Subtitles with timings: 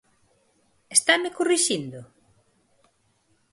[0.95, 2.01] ¿Estame corrixindo?